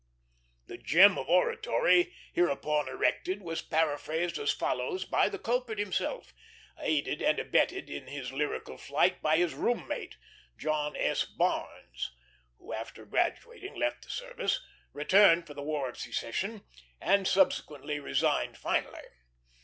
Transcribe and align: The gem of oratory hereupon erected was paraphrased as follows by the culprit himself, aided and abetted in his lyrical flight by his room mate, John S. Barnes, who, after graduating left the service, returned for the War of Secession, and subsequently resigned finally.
The 0.65 0.79
gem 0.79 1.15
of 1.19 1.29
oratory 1.29 2.11
hereupon 2.33 2.87
erected 2.87 3.43
was 3.43 3.61
paraphrased 3.61 4.39
as 4.39 4.51
follows 4.51 5.05
by 5.05 5.29
the 5.29 5.37
culprit 5.37 5.77
himself, 5.77 6.33
aided 6.79 7.21
and 7.21 7.37
abetted 7.37 7.87
in 7.87 8.07
his 8.07 8.31
lyrical 8.31 8.79
flight 8.79 9.21
by 9.21 9.37
his 9.37 9.53
room 9.53 9.87
mate, 9.87 10.17
John 10.57 10.95
S. 10.95 11.25
Barnes, 11.25 12.13
who, 12.57 12.73
after 12.73 13.05
graduating 13.05 13.75
left 13.75 14.01
the 14.03 14.09
service, 14.09 14.59
returned 14.91 15.45
for 15.45 15.53
the 15.53 15.61
War 15.61 15.87
of 15.89 15.99
Secession, 15.99 16.63
and 16.99 17.27
subsequently 17.27 17.99
resigned 17.99 18.57
finally. 18.57 19.05